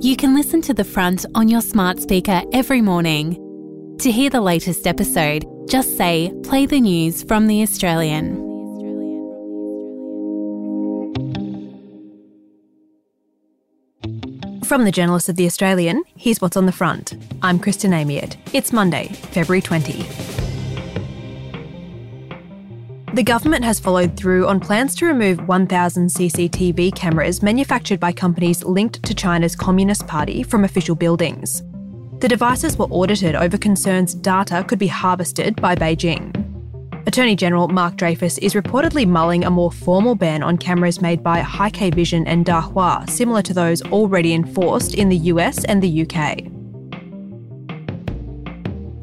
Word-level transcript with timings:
You 0.00 0.14
can 0.14 0.34
listen 0.34 0.60
to 0.62 0.74
The 0.74 0.84
Front 0.84 1.24
on 1.34 1.48
your 1.48 1.62
smart 1.62 2.00
speaker 2.00 2.42
every 2.52 2.82
morning. 2.82 3.96
To 4.00 4.12
hear 4.12 4.28
the 4.28 4.42
latest 4.42 4.86
episode, 4.86 5.46
just 5.70 5.96
say, 5.96 6.32
play 6.42 6.66
the 6.66 6.80
news 6.80 7.22
from 7.22 7.46
The 7.46 7.62
Australian. 7.62 8.36
From 14.64 14.84
the 14.84 14.92
journalists 14.92 15.30
of 15.30 15.36
The 15.36 15.46
Australian, 15.46 16.04
here's 16.14 16.42
what's 16.42 16.58
on 16.58 16.66
the 16.66 16.72
front. 16.72 17.14
I'm 17.40 17.58
Kristen 17.58 17.92
Amiet. 17.92 18.36
It's 18.52 18.74
Monday, 18.74 19.08
February 19.08 19.62
20. 19.62 20.25
The 23.16 23.22
government 23.22 23.64
has 23.64 23.80
followed 23.80 24.14
through 24.14 24.46
on 24.46 24.60
plans 24.60 24.94
to 24.96 25.06
remove 25.06 25.48
1,000 25.48 26.08
CCTV 26.08 26.94
cameras 26.94 27.42
manufactured 27.42 27.98
by 27.98 28.12
companies 28.12 28.62
linked 28.62 29.02
to 29.04 29.14
China's 29.14 29.56
Communist 29.56 30.06
Party 30.06 30.42
from 30.42 30.64
official 30.64 30.94
buildings. 30.94 31.62
The 32.18 32.28
devices 32.28 32.76
were 32.76 32.84
audited 32.90 33.34
over 33.34 33.56
concerns 33.56 34.12
data 34.12 34.62
could 34.68 34.78
be 34.78 34.88
harvested 34.88 35.56
by 35.62 35.74
Beijing. 35.74 36.30
Attorney 37.06 37.36
General 37.36 37.68
Mark 37.68 37.96
Dreyfus 37.96 38.36
is 38.36 38.52
reportedly 38.52 39.08
mulling 39.08 39.44
a 39.44 39.50
more 39.50 39.72
formal 39.72 40.14
ban 40.14 40.42
on 40.42 40.58
cameras 40.58 41.00
made 41.00 41.22
by 41.22 41.40
Hikvision 41.40 42.24
and 42.26 42.44
Dahua, 42.44 43.08
similar 43.08 43.40
to 43.40 43.54
those 43.54 43.80
already 43.84 44.34
enforced 44.34 44.94
in 44.94 45.08
the 45.08 45.32
US 45.32 45.64
and 45.64 45.82
the 45.82 46.02
UK. 46.02 46.55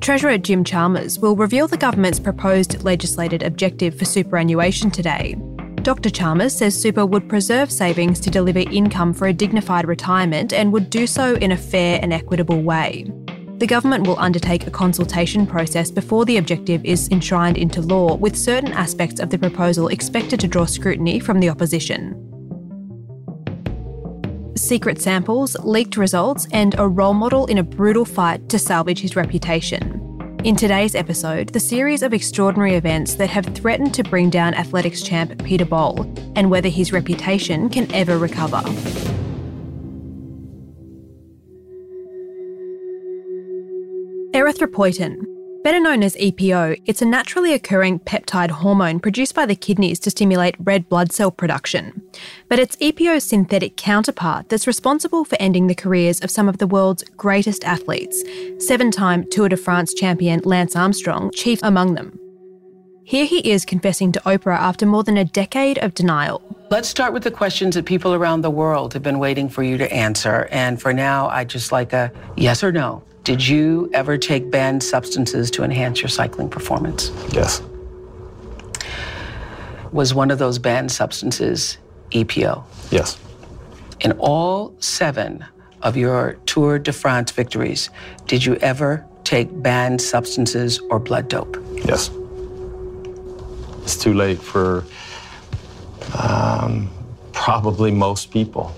Treasurer 0.03 0.37
Jim 0.37 0.65
Chalmers 0.65 1.17
will 1.17 1.37
reveal 1.37 1.65
the 1.65 1.77
government's 1.77 2.19
proposed 2.19 2.83
legislated 2.83 3.41
objective 3.41 3.97
for 3.97 4.03
superannuation 4.03 4.91
today. 4.91 5.37
Dr. 5.75 6.09
Chalmers 6.09 6.53
says 6.53 6.77
super 6.79 7.05
would 7.05 7.29
preserve 7.29 7.71
savings 7.71 8.19
to 8.19 8.29
deliver 8.29 8.59
income 8.59 9.13
for 9.13 9.27
a 9.27 9.33
dignified 9.33 9.87
retirement 9.87 10.51
and 10.51 10.73
would 10.73 10.89
do 10.89 11.07
so 11.07 11.35
in 11.35 11.53
a 11.53 11.57
fair 11.57 11.99
and 12.01 12.11
equitable 12.11 12.61
way. 12.61 13.09
The 13.59 13.65
government 13.65 14.05
will 14.05 14.19
undertake 14.19 14.67
a 14.67 14.71
consultation 14.71 15.47
process 15.47 15.89
before 15.89 16.25
the 16.25 16.35
objective 16.35 16.83
is 16.83 17.07
enshrined 17.07 17.57
into 17.57 17.79
law, 17.79 18.15
with 18.15 18.35
certain 18.35 18.73
aspects 18.73 19.21
of 19.21 19.29
the 19.29 19.39
proposal 19.39 19.87
expected 19.87 20.41
to 20.41 20.49
draw 20.49 20.65
scrutiny 20.65 21.21
from 21.21 21.39
the 21.39 21.47
opposition. 21.47 22.19
Secret 24.55 25.01
samples, 25.01 25.55
leaked 25.63 25.97
results, 25.97 26.47
and 26.51 26.75
a 26.77 26.87
role 26.87 27.13
model 27.13 27.45
in 27.47 27.57
a 27.57 27.63
brutal 27.63 28.05
fight 28.05 28.47
to 28.49 28.59
salvage 28.59 28.99
his 28.99 29.15
reputation. 29.15 30.02
In 30.43 30.57
today's 30.57 30.93
episode, 30.93 31.53
the 31.53 31.59
series 31.61 32.03
of 32.03 32.13
extraordinary 32.13 32.75
events 32.75 33.13
that 33.13 33.29
have 33.29 33.45
threatened 33.55 33.93
to 33.93 34.03
bring 34.03 34.29
down 34.29 34.53
athletics 34.53 35.01
champ 35.01 35.41
Peter 35.45 35.63
Bol 35.63 36.01
and 36.35 36.51
whether 36.51 36.67
his 36.67 36.91
reputation 36.91 37.69
can 37.69 37.89
ever 37.93 38.17
recover. 38.17 38.57
Erythropoietin. 44.33 45.23
Better 45.63 45.79
known 45.79 46.03
as 46.03 46.17
EPO, 46.17 46.81
it's 46.87 47.01
a 47.01 47.05
naturally 47.05 47.53
occurring 47.53 47.99
peptide 47.99 48.51
hormone 48.51 48.99
produced 48.99 49.33
by 49.33 49.45
the 49.45 49.55
kidneys 49.55 49.97
to 50.01 50.09
stimulate 50.09 50.55
red 50.59 50.89
blood 50.89 51.13
cell 51.13 51.31
production. 51.31 52.02
But 52.49 52.59
it's 52.59 52.75
EPO's 52.77 53.23
synthetic 53.23 53.77
counterpart 53.77 54.49
that's 54.49 54.67
responsible 54.67 55.25
for 55.25 55.37
ending 55.39 55.67
the 55.67 55.75
careers 55.75 56.19
of 56.21 56.31
some 56.31 56.49
of 56.49 56.57
the 56.57 56.67
world's 56.67 57.03
greatest 57.17 57.63
athletes, 57.63 58.23
seven 58.59 58.91
time 58.91 59.29
Tour 59.29 59.49
de 59.49 59.57
France 59.57 59.93
champion 59.93 60.41
Lance 60.43 60.75
Armstrong, 60.75 61.31
chief 61.31 61.59
among 61.63 61.95
them. 61.95 62.19
Here 63.05 63.25
he 63.25 63.39
is 63.51 63.65
confessing 63.65 64.11
to 64.13 64.19
Oprah 64.21 64.57
after 64.57 64.85
more 64.85 65.03
than 65.03 65.17
a 65.17 65.25
decade 65.25 65.77
of 65.79 65.93
denial. 65.93 66.41
Let's 66.69 66.87
start 66.87 67.13
with 67.13 67.23
the 67.23 67.31
questions 67.31 67.75
that 67.75 67.85
people 67.85 68.13
around 68.13 68.41
the 68.41 68.49
world 68.49 68.93
have 68.93 69.03
been 69.03 69.19
waiting 69.19 69.49
for 69.49 69.61
you 69.61 69.77
to 69.77 69.93
answer. 69.93 70.47
And 70.51 70.81
for 70.81 70.93
now, 70.93 71.27
I 71.27 71.43
just 71.43 71.71
like 71.71 71.93
a 71.93 72.11
yes 72.37 72.63
or 72.63 72.71
no. 72.71 73.03
Did 73.23 73.45
you 73.45 73.89
ever 73.93 74.17
take 74.17 74.49
banned 74.49 74.83
substances 74.83 75.51
to 75.51 75.63
enhance 75.63 76.01
your 76.01 76.09
cycling 76.09 76.49
performance? 76.49 77.11
Yes. 77.31 77.61
Was 79.91 80.13
one 80.13 80.31
of 80.31 80.39
those 80.39 80.57
banned 80.57 80.91
substances 80.91 81.77
EPO? 82.13 82.63
Yes. 82.91 83.17
In 84.01 84.13
all 84.13 84.75
seven 84.79 85.45
of 85.81 85.97
your 85.97 86.33
Tour 86.45 86.79
de 86.79 86.93
France 86.93 87.31
victories, 87.31 87.89
did 88.27 88.45
you 88.45 88.55
ever 88.55 89.05
take 89.23 89.49
banned 89.61 90.01
substances 90.01 90.79
or 90.89 90.99
blood 90.99 91.27
dope? 91.27 91.57
Yes. 91.85 92.09
It's 93.83 93.97
too 93.97 94.13
late 94.13 94.39
for 94.39 94.85
um, 96.17 96.89
probably 97.33 97.91
most 97.91 98.31
people. 98.31 98.75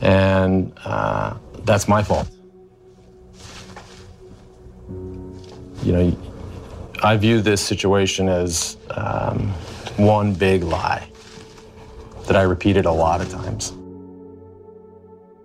And 0.00 0.72
uh, 0.84 1.36
that's 1.64 1.88
my 1.88 2.02
fault. 2.02 2.28
you 5.86 5.92
know, 5.92 6.16
I 7.04 7.16
view 7.16 7.40
this 7.40 7.60
situation 7.60 8.28
as 8.28 8.76
um, 8.90 9.50
one 9.96 10.34
big 10.34 10.64
lie 10.64 11.08
that 12.26 12.36
I 12.36 12.42
repeated 12.42 12.86
a 12.86 12.92
lot 12.92 13.20
of 13.20 13.30
times. 13.30 13.72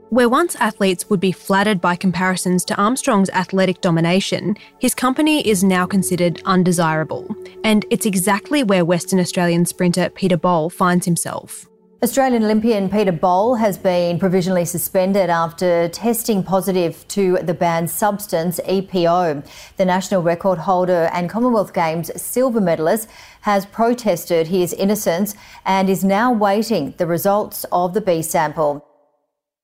Where 0.09 0.27
once 0.27 0.57
athletes 0.57 1.09
would 1.09 1.21
be 1.21 1.31
flattered 1.31 1.79
by 1.79 1.95
comparisons 1.95 2.65
to 2.65 2.75
Armstrong's 2.75 3.29
athletic 3.29 3.79
domination, 3.79 4.57
his 4.79 4.93
company 4.93 5.47
is 5.47 5.63
now 5.63 5.85
considered 5.85 6.41
undesirable. 6.43 7.33
And 7.63 7.85
it's 7.89 8.05
exactly 8.05 8.61
where 8.61 8.83
Western 8.83 9.21
Australian 9.21 9.65
sprinter 9.65 10.09
Peter 10.09 10.35
Bol 10.35 10.69
finds 10.69 11.05
himself. 11.05 11.69
Australian 12.03 12.43
Olympian 12.43 12.89
Peter 12.89 13.11
Bol 13.11 13.53
has 13.53 13.77
been 13.77 14.17
provisionally 14.17 14.65
suspended 14.65 15.29
after 15.29 15.87
testing 15.89 16.41
positive 16.41 17.07
to 17.09 17.37
the 17.43 17.53
banned 17.53 17.91
substance 17.91 18.59
EPO. 18.67 19.45
The 19.77 19.85
national 19.85 20.23
record 20.23 20.57
holder 20.57 21.11
and 21.13 21.29
Commonwealth 21.29 21.75
Games 21.75 22.09
silver 22.19 22.59
medalist 22.59 23.07
has 23.41 23.67
protested 23.67 24.47
his 24.47 24.73
innocence 24.73 25.35
and 25.63 25.91
is 25.91 26.03
now 26.03 26.33
waiting 26.33 26.95
the 26.97 27.05
results 27.05 27.67
of 27.71 27.93
the 27.93 28.01
B 28.01 28.23
sample. 28.23 28.83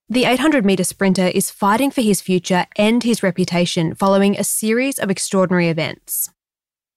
The 0.08 0.25
800 0.25 0.64
metre 0.64 0.84
sprinter 0.84 1.25
is 1.25 1.50
fighting 1.50 1.90
for 1.90 2.02
his 2.02 2.22
future 2.22 2.68
and 2.75 3.02
his 3.02 3.24
reputation 3.24 3.96
following 3.96 4.38
a 4.38 4.44
series 4.44 5.00
of 5.00 5.09
extraordinary 5.09 5.69
events. 5.69 6.30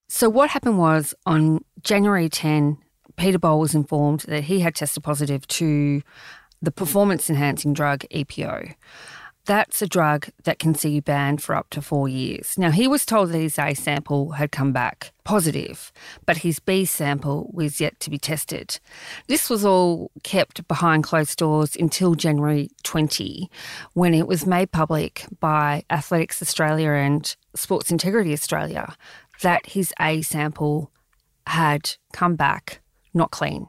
So, 0.06 0.28
what 0.28 0.50
happened 0.50 0.78
was 0.78 1.14
on 1.24 1.64
January 1.82 2.28
10, 2.28 2.76
Peter 3.20 3.38
Bol 3.38 3.60
was 3.60 3.74
informed 3.74 4.20
that 4.20 4.44
he 4.44 4.60
had 4.60 4.74
tested 4.74 5.02
positive 5.02 5.46
to 5.46 6.00
the 6.62 6.72
performance 6.72 7.28
enhancing 7.28 7.74
drug 7.74 8.00
EPO. 8.10 8.74
That's 9.44 9.82
a 9.82 9.86
drug 9.86 10.28
that 10.44 10.58
can 10.58 10.74
see 10.74 10.88
you 10.88 11.02
banned 11.02 11.42
for 11.42 11.54
up 11.54 11.68
to 11.70 11.82
four 11.82 12.08
years. 12.08 12.56
Now, 12.56 12.70
he 12.70 12.88
was 12.88 13.04
told 13.04 13.28
that 13.28 13.38
his 13.38 13.58
A 13.58 13.74
sample 13.74 14.32
had 14.32 14.52
come 14.52 14.72
back 14.72 15.12
positive, 15.22 15.92
but 16.24 16.38
his 16.38 16.60
B 16.60 16.86
sample 16.86 17.50
was 17.52 17.78
yet 17.78 18.00
to 18.00 18.08
be 18.08 18.16
tested. 18.16 18.80
This 19.26 19.50
was 19.50 19.66
all 19.66 20.10
kept 20.22 20.66
behind 20.66 21.04
closed 21.04 21.36
doors 21.36 21.76
until 21.76 22.14
January 22.14 22.70
20, 22.84 23.50
when 23.92 24.14
it 24.14 24.26
was 24.26 24.46
made 24.46 24.72
public 24.72 25.26
by 25.40 25.84
Athletics 25.90 26.40
Australia 26.40 26.92
and 26.92 27.36
Sports 27.54 27.90
Integrity 27.90 28.32
Australia 28.32 28.96
that 29.42 29.66
his 29.66 29.92
A 30.00 30.22
sample 30.22 30.90
had 31.46 31.96
come 32.14 32.34
back 32.34 32.79
not 33.14 33.30
clean. 33.30 33.68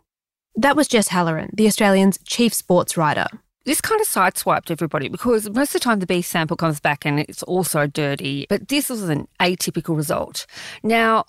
That 0.56 0.76
was 0.76 0.88
Jess 0.88 1.08
Halloran, 1.08 1.52
the 1.54 1.68
Australian's 1.68 2.20
chief 2.26 2.54
sports 2.54 2.98
writer. 2.98 3.28
This 3.64 3.80
kind 3.80 4.02
of 4.02 4.08
sideswiped 4.08 4.72
everybody 4.72 5.08
because 5.08 5.50
most 5.50 5.70
of 5.70 5.74
the 5.74 5.84
time 5.84 6.00
the 6.00 6.08
B 6.08 6.22
sample 6.22 6.58
comes 6.58 6.80
back 6.80 7.06
and 7.06 7.20
it's 7.20 7.44
also 7.44 7.86
dirty, 7.86 8.48
but 8.50 8.70
this 8.70 8.90
was 8.90 9.08
an 9.08 9.28
atypical 9.40 9.96
result. 9.96 10.48
Now, 10.84 11.26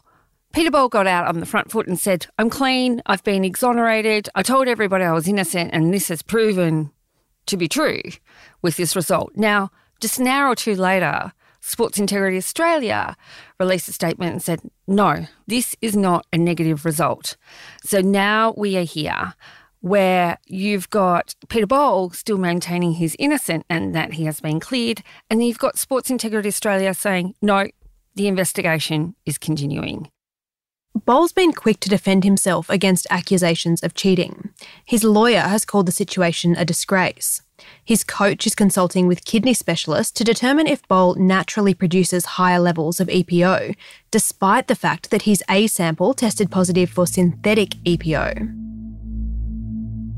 Peter 0.52 0.70
Bol 0.70 0.88
got 0.88 1.06
out 1.06 1.26
on 1.26 1.40
the 1.40 1.46
front 1.46 1.70
foot 1.70 1.86
and 1.86 1.98
said, 1.98 2.26
I'm 2.38 2.50
clean, 2.50 3.02
I've 3.06 3.24
been 3.24 3.44
exonerated, 3.44 4.28
I 4.34 4.42
told 4.42 4.66
everybody 4.66 5.04
I 5.04 5.12
was 5.12 5.28
innocent, 5.28 5.70
and 5.72 5.92
this 5.92 6.08
has 6.08 6.22
proven 6.22 6.90
to 7.46 7.56
be 7.56 7.68
true 7.68 8.00
with 8.60 8.76
this 8.76 8.96
result. 8.96 9.32
Now, 9.34 9.70
just 10.00 10.18
an 10.18 10.26
hour 10.26 10.48
or 10.48 10.56
two 10.56 10.74
later, 10.74 11.32
Sports 11.64 11.98
Integrity 11.98 12.36
Australia 12.36 13.16
released 13.58 13.88
a 13.88 13.92
statement 13.92 14.32
and 14.32 14.42
said, 14.42 14.60
no, 14.88 15.26
this 15.46 15.76
is 15.80 15.96
not 15.96 16.26
a 16.32 16.36
negative 16.36 16.84
result. 16.84 17.36
So 17.84 18.00
now 18.00 18.52
we 18.56 18.76
are 18.76 18.82
here 18.82 19.34
where 19.80 20.38
you've 20.46 20.90
got 20.90 21.34
Peter 21.48 21.66
Bol 21.66 22.10
still 22.10 22.36
maintaining 22.38 22.92
he's 22.92 23.16
innocent 23.18 23.64
and 23.70 23.94
that 23.94 24.14
he 24.14 24.24
has 24.24 24.40
been 24.40 24.60
cleared, 24.60 25.02
and 25.30 25.44
you've 25.44 25.58
got 25.58 25.78
Sports 25.78 26.10
Integrity 26.10 26.48
Australia 26.48 26.94
saying, 26.94 27.34
no, 27.40 27.68
the 28.14 28.28
investigation 28.28 29.14
is 29.24 29.38
continuing. 29.38 30.10
Bol's 30.94 31.32
been 31.32 31.54
quick 31.54 31.80
to 31.80 31.88
defend 31.88 32.22
himself 32.22 32.68
against 32.68 33.06
accusations 33.08 33.82
of 33.82 33.94
cheating. 33.94 34.50
His 34.84 35.02
lawyer 35.02 35.40
has 35.40 35.64
called 35.64 35.86
the 35.86 35.92
situation 35.92 36.54
a 36.54 36.66
disgrace. 36.66 37.40
His 37.82 38.04
coach 38.04 38.46
is 38.46 38.54
consulting 38.54 39.06
with 39.06 39.24
kidney 39.24 39.54
specialists 39.54 40.12
to 40.12 40.24
determine 40.24 40.66
if 40.66 40.86
Bol 40.88 41.14
naturally 41.14 41.72
produces 41.72 42.36
higher 42.36 42.58
levels 42.58 43.00
of 43.00 43.08
EPO, 43.08 43.74
despite 44.10 44.66
the 44.68 44.74
fact 44.74 45.10
that 45.10 45.22
his 45.22 45.42
A 45.48 45.66
sample 45.66 46.12
tested 46.12 46.50
positive 46.50 46.90
for 46.90 47.06
synthetic 47.06 47.70
EPO. 47.84 48.58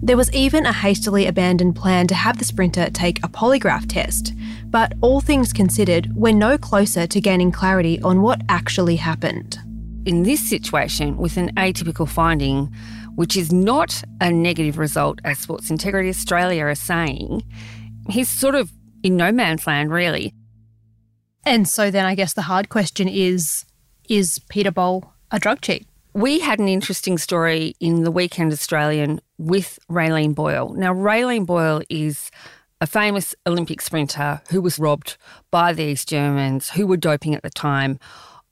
There 0.03 0.17
was 0.17 0.33
even 0.35 0.67
a 0.67 0.73
hastily 0.73 1.27
abandoned 1.27 1.77
plan 1.77 2.09
to 2.09 2.15
have 2.15 2.39
the 2.39 2.45
sprinter 2.45 2.91
take 2.91 3.25
a 3.25 3.29
polygraph 3.29 3.87
test, 3.89 4.33
but 4.67 4.95
all 5.01 5.21
things 5.21 5.53
considered, 5.53 6.11
we're 6.17 6.35
no 6.35 6.59
closer 6.59 7.07
to 7.07 7.21
gaining 7.21 7.53
clarity 7.53 8.03
on 8.03 8.23
what 8.23 8.43
actually 8.49 8.97
happened. 8.97 9.61
In 10.07 10.23
this 10.23 10.47
situation, 10.49 11.17
with 11.17 11.37
an 11.37 11.55
atypical 11.55 12.09
finding, 12.09 12.75
which 13.15 13.37
is 13.37 13.53
not 13.53 14.03
a 14.21 14.31
negative 14.31 14.77
result, 14.77 15.21
as 15.25 15.39
Sports 15.39 15.71
Integrity 15.71 16.11
Australia 16.11 16.65
are 16.65 16.75
saying, 16.75 17.43
he's 18.11 18.29
sort 18.29 18.55
of 18.55 18.71
in 19.03 19.17
no 19.17 19.33
man's 19.33 19.67
land, 19.67 19.91
really. 19.91 20.35
And 21.47 21.69
so 21.69 21.91
then 21.91 22.05
I 22.05 22.15
guess 22.15 22.35
the 22.35 22.43
hard 22.43 22.69
question 22.69 23.09
is 23.09 23.65
is 24.09 24.39
Peter 24.51 24.71
Bol 24.71 25.11
a 25.31 25.39
drug 25.39 25.61
cheat? 25.63 25.87
We 26.13 26.39
had 26.41 26.59
an 26.59 26.69
interesting 26.69 27.19
story 27.19 27.75
in 27.81 28.05
the 28.05 28.11
Weekend 28.11 28.53
Australian 28.53 29.21
with 29.39 29.79
Raelene 29.91 30.35
Boyle. 30.35 30.75
Now, 30.75 30.95
Raelene 30.95 31.47
Boyle 31.47 31.83
is 31.89 32.31
a 32.81 32.87
famous 32.87 33.35
Olympic 33.47 33.81
sprinter 33.81 34.43
who 34.51 34.61
was 34.61 34.79
robbed 34.79 35.17
by 35.51 35.73
these 35.73 36.05
Germans 36.05 36.71
who 36.71 36.87
were 36.87 36.97
doping 36.97 37.35
at 37.35 37.43
the 37.43 37.51
time 37.51 37.99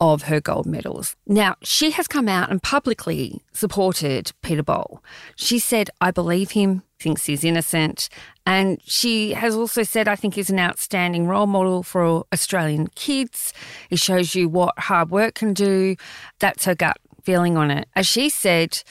of 0.02 0.22
her 0.22 0.40
gold 0.40 0.66
medals. 0.66 1.14
Now, 1.28 1.54
she 1.62 1.92
has 1.92 2.08
come 2.08 2.28
out 2.28 2.50
and 2.50 2.60
publicly 2.60 3.40
supported 3.52 4.32
Peter 4.42 4.64
Bol. 4.64 5.00
She 5.36 5.60
said, 5.60 5.90
I 6.00 6.10
believe 6.10 6.50
him, 6.50 6.82
thinks 6.98 7.26
he's 7.26 7.44
innocent. 7.44 8.08
And 8.44 8.80
she 8.84 9.32
has 9.34 9.54
also 9.54 9.84
said, 9.84 10.08
I 10.08 10.16
think 10.16 10.34
he's 10.34 10.50
an 10.50 10.58
outstanding 10.58 11.28
role 11.28 11.46
model 11.46 11.84
for 11.84 12.24
Australian 12.32 12.88
kids. 12.88 13.54
He 13.90 13.96
shows 13.96 14.34
you 14.34 14.48
what 14.48 14.76
hard 14.76 15.10
work 15.10 15.34
can 15.34 15.54
do. 15.54 15.94
That's 16.40 16.64
her 16.64 16.74
gut 16.74 16.96
feeling 17.22 17.56
on 17.56 17.70
it. 17.70 17.86
As 17.94 18.08
she 18.08 18.28
said, 18.28 18.82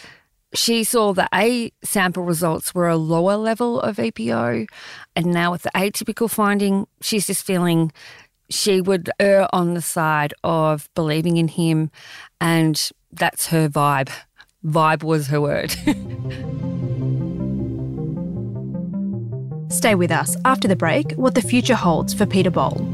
she 0.54 0.86
saw 0.86 1.12
the 1.12 1.28
A 1.34 1.74
sample 1.84 2.24
results 2.24 2.74
were 2.74 2.88
a 2.88 2.96
lower 2.96 3.36
level 3.36 3.82
of 3.82 3.98
EPO. 3.98 4.66
And 5.18 5.26
now 5.26 5.52
with 5.52 5.64
the 5.64 5.72
atypical 5.72 6.30
finding, 6.30 6.88
she's 7.02 7.28
just 7.28 7.46
feeling 7.46 7.92
she 8.52 8.82
would 8.82 9.10
err 9.20 9.48
on 9.54 9.74
the 9.74 9.82
side 9.82 10.34
of 10.44 10.90
believing 10.94 11.38
in 11.38 11.48
him, 11.48 11.90
and 12.40 12.92
that's 13.12 13.48
her 13.48 13.70
vibe. 13.70 14.10
Vibe 14.66 15.04
was 15.04 15.28
her 15.28 15.42
word. 15.42 15.72
Stay 19.72 19.96
with 19.96 20.12
us 20.12 20.36
after 20.46 20.68
the 20.68 20.76
break, 20.76 21.14
what 21.14 21.34
the 21.34 21.42
future 21.42 21.76
holds 21.76 22.14
for 22.14 22.26
Peter 22.26 22.52
Bol. 22.52 22.88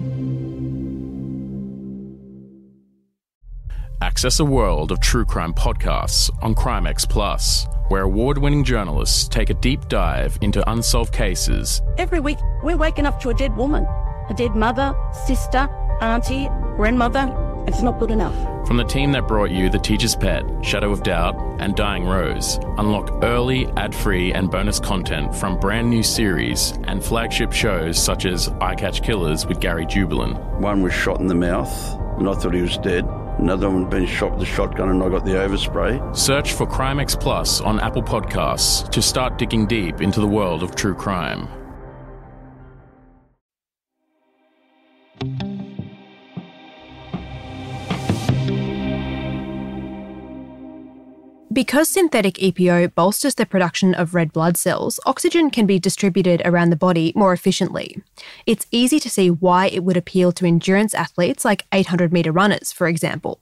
Access 3.99 4.39
a 4.39 4.45
world 4.45 4.91
of 4.91 5.01
true 5.01 5.25
crime 5.25 5.53
podcasts 5.53 6.29
on 6.41 6.53
Crimex 6.53 7.09
Plus, 7.09 7.65
where 7.89 8.03
award 8.03 8.37
winning 8.37 8.63
journalists 8.63 9.27
take 9.27 9.49
a 9.49 9.55
deep 9.55 9.89
dive 9.89 10.37
into 10.41 10.67
unsolved 10.69 11.11
cases. 11.11 11.81
Every 11.97 12.19
week, 12.19 12.37
we're 12.63 12.77
waking 12.77 13.07
up 13.07 13.19
to 13.21 13.29
a 13.29 13.33
dead 13.33 13.57
woman 13.57 13.87
a 14.29 14.33
dead 14.33 14.55
mother, 14.55 14.95
sister, 15.11 15.69
auntie, 16.01 16.47
grandmother. 16.75 17.33
It's 17.67 17.81
not 17.81 17.99
good 17.99 18.11
enough. 18.11 18.35
From 18.67 18.77
the 18.77 18.83
team 18.83 19.11
that 19.13 19.27
brought 19.27 19.51
you 19.51 19.69
The 19.69 19.79
Teacher's 19.79 20.15
Pet, 20.15 20.43
Shadow 20.61 20.91
of 20.91 21.03
Doubt, 21.03 21.35
and 21.59 21.75
Dying 21.75 22.05
Rose, 22.05 22.59
unlock 22.77 23.23
early, 23.23 23.67
ad 23.77 23.93
free, 23.93 24.33
and 24.33 24.49
bonus 24.49 24.79
content 24.79 25.35
from 25.35 25.59
brand 25.59 25.89
new 25.89 26.03
series 26.03 26.73
and 26.83 27.03
flagship 27.03 27.51
shows 27.51 28.01
such 28.01 28.25
as 28.25 28.49
I 28.61 28.75
Catch 28.75 29.03
Killers 29.03 29.45
with 29.45 29.59
Gary 29.59 29.85
Jubelin. 29.85 30.59
One 30.59 30.81
was 30.81 30.93
shot 30.93 31.19
in 31.19 31.27
the 31.27 31.35
mouth, 31.35 31.71
and 32.17 32.27
I 32.29 32.33
thought 32.33 32.53
he 32.53 32.61
was 32.61 32.77
dead. 32.77 33.05
Another 33.37 33.69
one 33.69 33.83
had 33.83 33.91
been 33.91 34.05
shot 34.05 34.31
with 34.33 34.41
a 34.41 34.45
shotgun, 34.45 34.89
and 34.89 35.03
I 35.03 35.09
got 35.09 35.23
the 35.23 35.31
overspray. 35.31 36.15
Search 36.15 36.53
for 36.53 36.65
Crimex 36.65 37.19
Plus 37.19 37.61
on 37.61 37.79
Apple 37.79 38.03
Podcasts 38.03 38.89
to 38.91 39.01
start 39.01 39.37
digging 39.37 39.65
deep 39.67 40.01
into 40.01 40.19
the 40.19 40.27
world 40.27 40.63
of 40.63 40.75
true 40.75 40.95
crime. 40.95 41.47
Because 51.57 51.89
synthetic 51.89 52.35
EPO 52.35 52.93
bolsters 52.93 53.33
the 53.33 53.43
production 53.43 53.95
of 53.95 54.13
red 54.13 54.31
blood 54.31 54.57
cells, 54.57 54.99
oxygen 55.07 55.49
can 55.49 55.65
be 55.65 55.79
distributed 55.79 56.39
around 56.45 56.69
the 56.69 56.75
body 56.75 57.11
more 57.15 57.33
efficiently. 57.33 57.99
It's 58.45 58.67
easy 58.69 58.99
to 58.99 59.09
see 59.09 59.31
why 59.31 59.65
it 59.69 59.83
would 59.83 59.97
appeal 59.97 60.31
to 60.33 60.45
endurance 60.45 60.93
athletes 60.93 61.43
like 61.43 61.65
800 61.71 62.13
metre 62.13 62.31
runners, 62.31 62.71
for 62.71 62.87
example. 62.87 63.39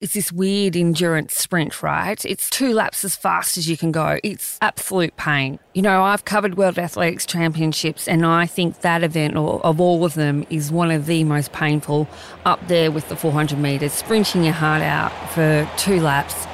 It's 0.00 0.14
this 0.14 0.30
weird 0.30 0.76
endurance 0.76 1.34
sprint, 1.34 1.82
right? 1.82 2.24
It's 2.24 2.48
two 2.50 2.72
laps 2.72 3.04
as 3.04 3.16
fast 3.16 3.58
as 3.58 3.68
you 3.68 3.76
can 3.76 3.90
go. 3.90 4.20
It's 4.22 4.58
absolute 4.62 5.16
pain. 5.16 5.58
You 5.74 5.82
know, 5.82 6.04
I've 6.04 6.24
covered 6.24 6.56
World 6.56 6.78
Athletics 6.78 7.26
Championships, 7.26 8.06
and 8.06 8.24
I 8.24 8.46
think 8.46 8.82
that 8.82 9.02
event, 9.02 9.34
or 9.34 9.60
of 9.66 9.80
all 9.80 10.04
of 10.04 10.14
them, 10.14 10.46
is 10.50 10.70
one 10.70 10.92
of 10.92 11.06
the 11.06 11.24
most 11.24 11.52
painful 11.52 12.06
up 12.44 12.68
there 12.68 12.92
with 12.92 13.08
the 13.08 13.16
400 13.16 13.58
metres, 13.58 13.92
sprinting 13.92 14.44
your 14.44 14.52
heart 14.52 14.82
out 14.82 15.10
for 15.30 15.68
two 15.76 16.00
laps 16.00 16.46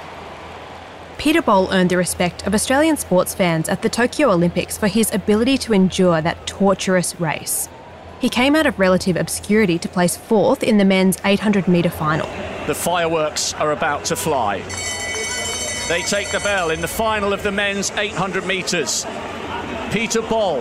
Peter 1.23 1.41
Bol 1.41 1.73
earned 1.73 1.89
the 1.89 1.97
respect 1.97 2.49
of 2.49 2.53
Australian 2.53 2.97
sports 2.97 3.33
fans 3.33 3.69
at 3.69 3.83
the 3.83 3.89
Tokyo 3.89 4.33
Olympics 4.33 4.77
for 4.77 4.89
his 4.89 5.15
ability 5.15 5.57
to 5.59 5.73
endure 5.73 6.21
that 6.21 6.49
torturous 6.49 7.21
race. 7.21 7.69
He 8.19 8.29
came 8.29 8.57
out 8.57 8.67
of 8.67 8.77
relative 8.81 9.15
obscurity 9.15 9.79
to 9.79 9.89
place 9.89 10.17
fourth 10.17 10.65
in 10.65 10.79
the 10.79 10.85
men's 10.85 11.19
800 11.25 11.69
metre 11.69 11.91
final. 11.91 12.27
The 12.67 12.75
fireworks 12.75 13.55
are 13.55 13.71
about 13.71 14.05
to 14.07 14.17
fly. 14.17 14.63
They 15.89 16.03
take 16.03 16.33
the 16.33 16.41
bell 16.41 16.71
in 16.71 16.81
the 16.81 16.89
final 16.89 17.33
of 17.33 17.45
the 17.45 17.53
men's 17.53 17.93
800 17.93 18.45
metres. 18.45 19.07
Peter 19.93 20.23
Bol, 20.23 20.61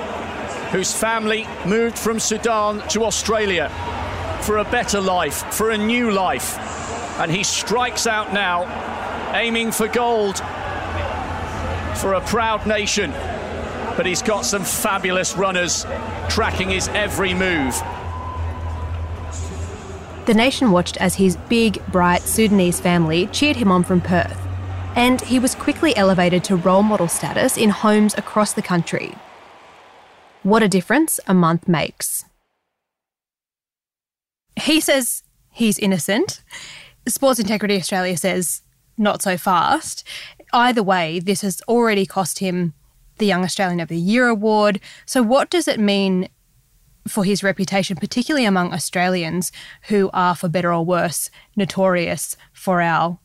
whose 0.69 0.93
family 0.93 1.47
moved 1.65 1.97
from 1.97 2.19
Sudan 2.19 2.87
to 2.89 3.03
Australia 3.05 3.69
for 4.43 4.57
a 4.57 4.63
better 4.65 5.01
life, 5.01 5.43
for 5.55 5.71
a 5.71 5.77
new 5.79 6.11
life. 6.11 6.55
And 7.19 7.31
he 7.31 7.43
strikes 7.43 8.05
out 8.05 8.31
now 8.31 8.99
aiming 9.33 9.71
for 9.71 9.87
gold 9.87 10.37
for 11.97 12.13
a 12.13 12.21
proud 12.21 12.65
nation. 12.65 13.11
But 13.95 14.05
he's 14.05 14.21
got 14.21 14.45
some 14.45 14.63
fabulous 14.63 15.35
runners 15.35 15.85
tracking 16.29 16.69
his 16.69 16.87
every 16.89 17.33
move. 17.33 17.75
The 20.25 20.33
nation 20.33 20.71
watched 20.71 20.97
as 20.97 21.15
his 21.15 21.35
big, 21.49 21.85
bright 21.87 22.21
Sudanese 22.21 22.79
family 22.79 23.27
cheered 23.27 23.55
him 23.57 23.71
on 23.71 23.83
from 23.83 24.01
Perth, 24.01 24.39
and 24.95 25.19
he 25.21 25.39
was 25.39 25.55
quickly 25.55 25.95
elevated 25.95 26.43
to 26.45 26.55
role 26.55 26.83
model 26.83 27.07
status 27.07 27.57
in 27.57 27.69
homes 27.69 28.13
across 28.17 28.53
the 28.53 28.61
country. 28.61 29.15
What 30.43 30.63
a 30.63 30.67
difference 30.67 31.19
a 31.27 31.33
month 31.33 31.67
makes. 31.67 32.25
He 34.55 34.79
says 34.79 35.23
he's 35.49 35.79
innocent. 35.79 36.43
Sports 37.07 37.39
Integrity 37.39 37.75
Australia 37.77 38.15
says 38.15 38.61
not 38.97 39.21
so 39.21 39.37
fast. 39.37 40.05
Either 40.53 40.83
way, 40.83 41.19
this 41.19 41.41
has 41.41 41.61
already 41.67 42.05
cost 42.05 42.39
him 42.39 42.73
the 43.17 43.25
Young 43.25 43.43
Australian 43.43 43.79
of 43.79 43.89
the 43.89 43.97
Year 43.97 44.27
award. 44.27 44.79
So, 45.05 45.21
what 45.21 45.49
does 45.49 45.67
it 45.67 45.79
mean 45.79 46.27
for 47.07 47.23
his 47.23 47.43
reputation, 47.43 47.97
particularly 47.97 48.45
among 48.45 48.73
Australians 48.73 49.51
who 49.83 50.09
are, 50.13 50.35
for 50.35 50.49
better 50.49 50.73
or 50.73 50.85
worse, 50.85 51.29
notorious 51.55 52.37
for 52.53 52.81
our 52.81 53.17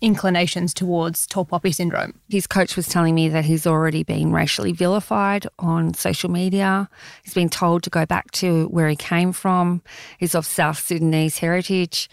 inclinations 0.00 0.72
towards 0.72 1.26
tall 1.26 1.44
poppy 1.44 1.72
syndrome. 1.72 2.18
His 2.28 2.46
coach 2.46 2.76
was 2.76 2.88
telling 2.88 3.14
me 3.14 3.28
that 3.28 3.44
he's 3.44 3.66
already 3.66 4.02
been 4.02 4.32
racially 4.32 4.72
vilified 4.72 5.46
on 5.58 5.94
social 5.94 6.30
media. 6.30 6.88
He's 7.22 7.34
been 7.34 7.50
told 7.50 7.82
to 7.82 7.90
go 7.90 8.06
back 8.06 8.30
to 8.32 8.66
where 8.68 8.88
he 8.88 8.96
came 8.96 9.32
from. 9.32 9.82
He's 10.18 10.34
of 10.34 10.46
South 10.46 10.78
Sudanese 10.78 11.38
heritage. 11.38 12.08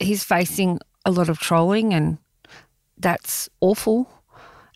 He's 0.00 0.22
facing 0.22 0.78
a 1.04 1.10
lot 1.10 1.28
of 1.28 1.40
trolling 1.40 1.92
and 1.92 2.18
that's 3.02 3.48
awful 3.60 4.08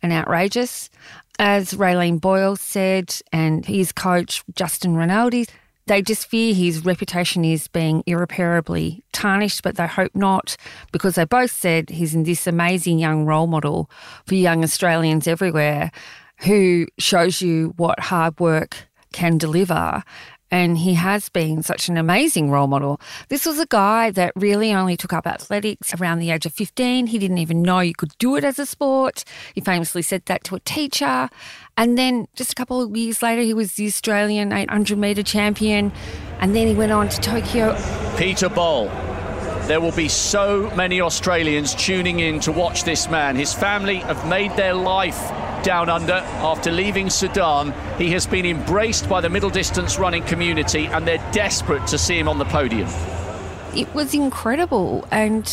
and 0.03 0.13
outrageous. 0.13 0.91
As 1.39 1.75
Raelene 1.75 2.21
Boyle 2.21 2.57
said, 2.57 3.15
and 3.33 3.65
his 3.67 3.93
coach, 3.93 4.43
Justin 4.55 4.97
Rinaldi, 4.97 5.47
they 5.87 6.03
just 6.03 6.27
fear 6.27 6.53
his 6.53 6.85
reputation 6.85 7.45
is 7.45 7.69
being 7.69 8.03
irreparably 8.07 9.05
tarnished, 9.13 9.63
but 9.63 9.77
they 9.77 9.87
hope 9.87 10.15
not 10.15 10.57
because 10.91 11.15
they 11.15 11.25
both 11.25 11.53
said 11.53 11.91
he's 11.91 12.15
in 12.15 12.25
this 12.25 12.47
amazing 12.47 12.99
young 12.99 13.25
role 13.25 13.47
model 13.47 13.89
for 14.27 14.35
young 14.35 14.65
Australians 14.65 15.29
everywhere 15.29 15.93
who 16.39 16.87
shows 16.99 17.41
you 17.41 17.73
what 17.77 18.01
hard 18.01 18.39
work 18.41 18.89
can 19.13 19.39
deliver 19.39 20.03
and 20.51 20.79
he 20.79 20.95
has 20.95 21.29
been 21.29 21.63
such 21.63 21.89
an 21.89 21.97
amazing 21.97 22.51
role 22.51 22.67
model. 22.67 23.01
This 23.29 23.47
was 23.47 23.59
a 23.59 23.67
guy 23.67 24.11
that 24.13 24.33
really 24.37 24.73
only 24.73 24.97
took 24.97 25.13
up 25.13 25.27
athletics 25.27 25.95
around 25.95 26.21
the 26.21 26.31
age 26.31 26.47
of 26.47 26.55
15. 26.55 27.09
He 27.09 27.19
didn't 27.19 27.39
even 27.39 27.63
know 27.63 27.81
you 27.81 27.95
could 27.95 28.17
do 28.19 28.37
it 28.37 28.45
as 28.45 28.59
a 28.59 28.67
sport. 28.67 29.25
He 29.55 29.61
famously 29.61 30.03
said 30.03 30.23
that 30.27 30.45
to 30.45 30.55
a 30.55 30.61
teacher. 30.61 31.29
And 31.77 31.99
then 31.99 32.27
just 32.35 32.53
a 32.53 32.55
couple 32.55 32.81
of 32.81 32.97
years 32.97 33.23
later, 33.23 33.43
he 33.43 33.55
was 33.55 33.75
the 33.75 33.87
Australian 33.87 34.53
800 34.53 34.97
metre 34.99 35.23
champion. 35.23 35.93
And 36.41 36.55
then 36.55 36.69
he 36.69 36.75
went 36.75 36.93
on 36.93 37.09
to 37.09 37.21
Tokyo. 37.21 37.77
Peter 38.17 38.49
Bol. 38.49 38.91
There 39.67 39.81
will 39.81 39.93
be 39.93 40.09
so 40.09 40.71
many 40.77 41.01
Australians 41.01 41.75
tuning 41.75 42.21
in 42.21 42.39
to 42.41 42.53
watch 42.53 42.85
this 42.85 43.11
man. 43.11 43.35
His 43.35 43.53
family 43.53 43.97
have 43.97 44.25
made 44.29 44.53
their 44.53 44.75
life 44.75 45.19
down 45.67 45.89
under 45.89 46.13
after 46.13 46.71
leaving 46.71 47.11
Sudan. 47.11 47.75
He 47.99 48.13
has 48.13 48.25
been 48.25 48.47
embraced 48.47 49.09
by 49.09 49.21
the 49.21 49.29
middle 49.29 49.51
distance 49.51 49.99
running 49.99 50.23
community 50.23 50.87
and 50.87 51.05
they're 51.05 51.31
desperate 51.33 51.85
to 51.89 51.99
see 51.99 52.17
him 52.17 52.29
on 52.29 52.39
the 52.39 52.45
podium. 52.45 52.89
It 53.75 53.93
was 53.93 54.15
incredible 54.15 55.09
and 55.11 55.45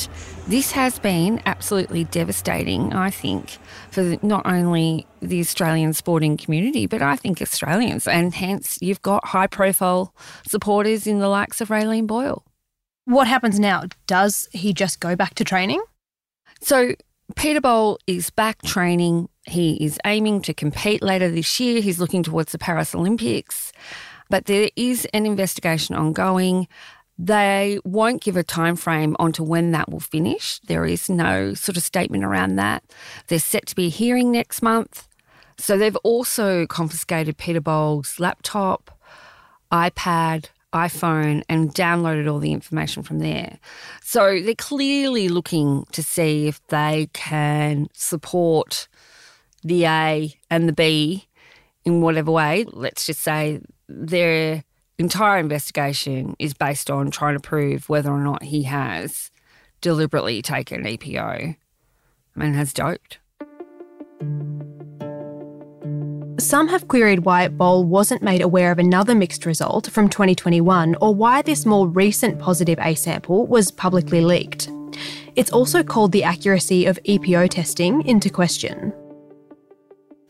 this 0.47 0.71
has 0.73 0.99
been 0.99 1.41
absolutely 1.47 2.03
devastating, 2.03 2.93
I 2.93 3.09
think, 3.09 3.57
for 3.89 4.17
not 4.21 4.45
only 4.45 5.07
the 5.19 5.39
Australian 5.39 5.93
sporting 5.93 6.37
community, 6.37 6.85
but 6.85 7.01
I 7.01 7.15
think 7.15 7.41
Australians. 7.41 8.07
And 8.07 8.35
hence, 8.35 8.77
you've 8.81 9.01
got 9.01 9.25
high 9.25 9.47
profile 9.47 10.13
supporters 10.45 11.07
in 11.07 11.17
the 11.17 11.27
likes 11.27 11.59
of 11.59 11.69
Raelene 11.69 12.05
Boyle. 12.05 12.45
What 13.05 13.27
happens 13.27 13.59
now? 13.59 13.85
Does 14.05 14.47
he 14.51 14.73
just 14.73 14.99
go 14.99 15.15
back 15.15 15.33
to 15.35 15.43
training? 15.43 15.83
So, 16.61 16.93
Peter 17.35 17.61
Bol 17.61 17.97
is 18.07 18.29
back 18.29 18.61
training. 18.61 19.29
He 19.45 19.83
is 19.83 19.99
aiming 20.05 20.41
to 20.43 20.53
compete 20.53 21.01
later 21.01 21.29
this 21.29 21.59
year. 21.59 21.81
He's 21.81 21.99
looking 21.99 22.23
towards 22.23 22.51
the 22.51 22.57
Paris 22.57 22.95
Olympics. 22.95 23.71
But 24.29 24.45
there 24.45 24.69
is 24.75 25.05
an 25.13 25.25
investigation 25.25 25.95
ongoing. 25.95 26.67
They 27.17 27.79
won't 27.83 28.21
give 28.21 28.37
a 28.37 28.43
time 28.43 28.75
frame 28.75 29.15
onto 29.19 29.43
when 29.43 29.71
that 29.71 29.91
will 29.91 29.99
finish. 29.99 30.59
There 30.61 30.85
is 30.85 31.09
no 31.09 31.53
sort 31.53 31.77
of 31.77 31.83
statement 31.83 32.23
around 32.23 32.55
that. 32.55 32.83
There's 33.27 33.43
set 33.43 33.67
to 33.67 33.75
be 33.75 33.87
a 33.87 33.89
hearing 33.89 34.31
next 34.31 34.61
month. 34.61 35.07
So 35.57 35.77
they've 35.77 35.95
also 35.97 36.65
confiscated 36.65 37.37
Peter 37.37 37.61
Bol's 37.61 38.19
laptop, 38.19 38.97
iPad, 39.71 40.49
iPhone, 40.73 41.43
and 41.47 41.73
downloaded 41.73 42.31
all 42.31 42.39
the 42.39 42.51
information 42.51 43.03
from 43.03 43.19
there. 43.19 43.59
So 44.01 44.41
they're 44.41 44.55
clearly 44.55 45.29
looking 45.29 45.85
to 45.91 46.03
see 46.03 46.47
if 46.47 46.65
they 46.67 47.09
can 47.13 47.87
support 47.93 48.87
the 49.63 49.85
A 49.85 50.35
and 50.49 50.67
the 50.67 50.73
B 50.73 51.27
in 51.85 52.01
whatever 52.01 52.31
way. 52.31 52.65
Let's 52.71 53.05
just 53.05 53.21
say 53.21 53.61
they're 53.87 54.63
entire 54.99 55.39
investigation 55.39 56.35
is 56.39 56.53
based 56.53 56.89
on 56.89 57.11
trying 57.11 57.35
to 57.35 57.39
prove 57.39 57.89
whether 57.89 58.11
or 58.11 58.19
not 58.19 58.43
he 58.43 58.63
has 58.63 59.31
deliberately 59.81 60.41
taken 60.41 60.83
EPO 60.83 61.55
and 62.35 62.55
has 62.55 62.73
doped. 62.73 63.19
Some 66.39 66.67
have 66.69 66.87
queried 66.87 67.25
why 67.25 67.47
Bol 67.47 67.83
wasn't 67.83 68.23
made 68.23 68.41
aware 68.41 68.71
of 68.71 68.79
another 68.79 69.13
mixed 69.13 69.45
result 69.45 69.89
from 69.91 70.09
2021 70.09 70.95
or 70.99 71.13
why 71.13 71.43
this 71.43 71.65
more 71.65 71.87
recent 71.87 72.39
positive 72.39 72.79
A 72.81 72.95
sample 72.95 73.45
was 73.45 73.69
publicly 73.69 74.19
leaked. 74.21 74.69
It's 75.35 75.51
also 75.51 75.83
called 75.83 76.11
the 76.11 76.23
accuracy 76.23 76.87
of 76.87 76.99
EPO 77.03 77.49
testing 77.51 78.05
into 78.07 78.31
question. 78.31 78.93